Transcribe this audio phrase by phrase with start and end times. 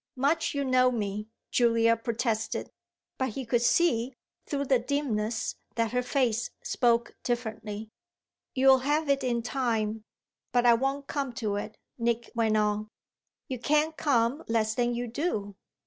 [0.15, 2.71] "Much you know me!" Julia protested;
[3.19, 4.15] but he could see,
[4.47, 7.91] through the dimness, that her face spoke differently.
[8.55, 10.03] "You'll have it in time,
[10.51, 12.87] but I won't come to it," Nick went on.
[13.47, 15.55] "You can't come less than you do."